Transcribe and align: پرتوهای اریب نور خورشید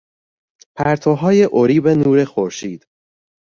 پرتوهای 0.75 1.49
اریب 1.53 1.87
نور 1.87 2.25
خورشید 2.25 2.85